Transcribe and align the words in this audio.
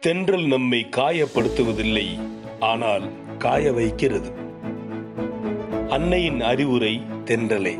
தென்றல் 0.00 0.46
நம்மை 0.46 0.86
காயப்படுத்துவதில்லை 0.90 2.20
ஆனால் 2.60 3.02
காய 3.38 3.72
வைக்கிறது. 3.72 4.32
அன்னையின் 5.88 6.40
அறிவுரை 6.40 7.02
தென்றலே. 7.24 7.78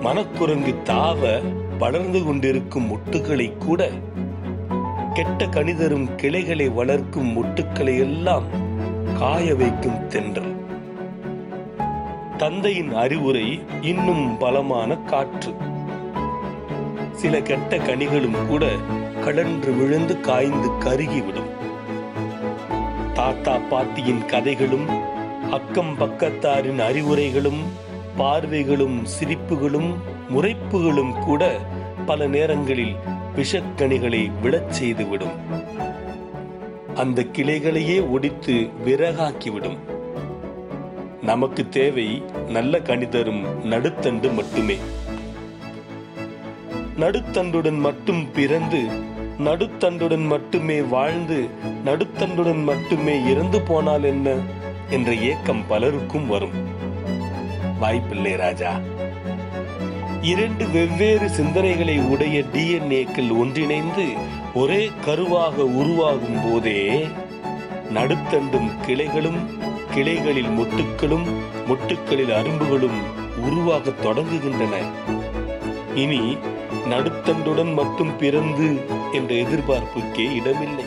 மனக்குரங்கு 0.00 0.74
தாவ 0.84 1.42
வளர்ந்து 1.78 2.24
கொண்டிருக்கும் 2.24 2.90
முட்டுகளை 2.90 3.56
கூட 3.56 3.90
கெட்ட 5.14 5.46
கணிதரும் 5.46 6.14
கிளைகளை 6.14 6.68
வளர்க்கும் 6.68 7.36
முட்டுக்களை 7.36 7.98
எல்லாம் 7.98 8.44
காய 9.18 9.54
வைக்கும் 9.54 10.06
தென்றல். 10.06 10.54
தந்தையின் 12.36 12.94
அறிவுரை 12.94 13.60
இன்னும் 13.80 14.38
பலமான 14.38 14.96
காற்று. 14.96 15.54
சில 17.18 17.40
கெட்ட 17.40 17.76
கனிகளும் 17.76 18.46
கூட 18.46 18.66
கடன்று 19.24 19.76
விழுந்து 19.76 20.20
காய்ந்து 20.20 20.68
கருகிவிடும் 20.68 21.50
தாத்தா 23.14 23.56
பாட்டியின் 23.56 24.26
கதைகளும் 24.26 24.88
அக்கம் 25.50 25.94
பக்கத்தாரின் 26.00 26.80
அறிவுரைகளும் 26.80 27.60
பார்வைகளும் 28.18 29.04
சிரிப்புகளும் 29.04 29.94
முறைப்புகளும் 30.28 31.24
கூட 31.24 31.58
பல 32.06 32.26
நேரங்களில் 32.26 32.94
விஷக்கனிகளை 33.36 34.30
விழச் 34.42 34.70
செய்துவிடும். 34.70 35.36
அந்த 36.94 37.26
கிளைகளையே 37.32 38.10
ஒடித்து 38.10 38.52
விறகாக்கிவிடும். 38.84 39.78
நமக்கு 41.22 41.68
தேவை 41.68 42.22
நல்ல 42.48 42.78
கணிதரும் 42.78 43.44
நடுத்தண்டு 43.64 44.34
மட்டுமே. 44.34 44.76
நடுத்தண்டுடன் 46.98 47.78
மட்டும் 47.78 48.32
பிறந்து 48.32 48.82
நடுத்தண்டுடன் 49.38 50.26
மட்டுமே 50.26 50.80
வாழ்ந்து 50.80 51.48
நடுத்தண்டுடன் 51.84 52.62
மட்டுமே 52.62 53.24
இறந்து 53.24 53.60
போனால் 53.60 54.02
என்ன? 54.02 54.36
என்ற 54.90 55.14
ஏக்கம் 55.14 55.66
பலருக்கும் 55.68 56.26
வரும். 56.26 56.50
வாய்ப்பில்லை 57.80 58.36
ராஜா. 58.36 58.80
இரண்டு 60.22 60.68
வெவ்வேறு 60.68 61.26
சிந்தனைகளை 61.28 62.02
உடைய 62.02 62.42
டிஎன்ஏக்கள் 62.54 63.38
ஒன்றிணைந்து 63.38 64.06
ஒரே 64.54 64.90
கருவாக 65.06 65.54
உருவாகும் 65.54 66.50
போதே 66.50 67.06
நடுத்தண்டும் 67.94 68.70
கிளைகளும் 68.86 69.38
கிளைகளில் 69.94 70.48
மொட்டுக்களும் 70.48 71.26
முட்டுக்களில் 71.68 72.32
அரும்புகளும் 72.32 73.00
உருவாகத் 73.36 74.04
தொடங்குகின்றன. 74.04 74.76
இனி 75.94 76.36
நடுத்தண்டுடன் 76.86 77.72
மட்டும் 77.72 78.16
பிறந்து 78.16 78.78
என்ற 79.12 79.34
எதிர்பார்ப்புக்கே 79.34 80.34
இடமில்லை. 80.34 80.84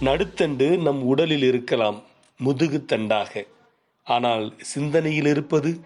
நடுத்தண்டு 0.00 0.78
நம் 0.78 1.02
உடலில் 1.02 1.42
இருக்கலாம் 1.42 2.02
முதுகு 2.38 2.84
தண்டாக. 2.84 3.46
ஆனால் 4.04 4.52
சிந்தனையில் 4.60 5.26
இருப்பது? 5.26 5.80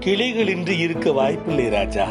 கிளைகளின்றி 0.00 0.78
இருக்க 0.78 1.12
வாய்ப்பில்லை 1.12 1.68
ராஜா. 1.68 2.08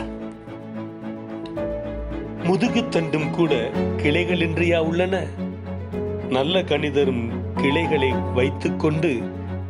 முதுகு 2.43 2.81
தண்டும் 2.81 3.29
கூட 3.29 3.71
கிளைகளின்றியா 3.97 4.77
உள்ளன? 4.77 5.25
நல்ல 6.29 6.61
கணிதரும் 6.61 7.31
கிளைகளை 7.55 8.11
வைத்துக்கொண்டு 8.11 9.21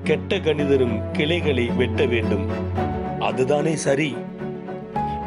கெட்ட 0.06 0.36
கணிதரும் 0.36 1.12
கிளைகளை 1.12 1.68
வெட்ட 1.68 2.06
வேண்டும். 2.06 2.50
அதுதானே 3.20 3.76
சரி. 3.76 4.16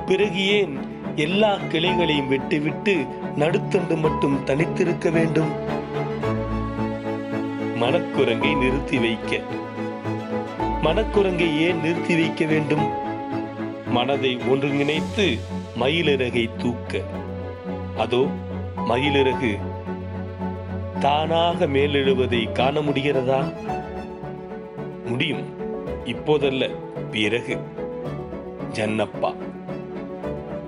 பிறகு 0.07 0.47
ஏன் 0.47 0.79
எல்லா 1.15 1.55
கிளைகளையும் 1.55 2.31
வெட்டிவிட்டு 2.31 3.07
நடுத்தண்டு 3.37 3.97
மட்டும் 3.97 4.45
தனித்திருக்க 4.45 5.11
வேண்டும்? 5.13 5.51
மனக்குரங்கை 7.77 8.55
நிறுத்தி 8.55 8.99
வைக்க. 8.99 9.37
மனக்குரங்கை 10.83 11.61
ஏன் 11.61 11.81
நிறுத்தி 11.81 12.15
வைக்க 12.15 12.45
வேண்டும்? 12.45 12.89
மனதை 13.87 14.37
ஒன்றுங்கிணைத்து 14.37 15.39
மயிலிறகை 15.81 16.49
தூக்க. 16.63 17.01
அதோ 17.99 18.27
மயிலிறகு. 18.89 19.59
தானாக 21.01 21.67
மேலெழுவதை 21.67 22.53
காண 22.53 22.81
முடிகிறதா? 22.81 23.53
முடியும். 25.09 25.43
இப்போதல்ல 26.05 26.71
பிறகு. 27.11 27.59
ஜன்னப்பா. 28.73 29.35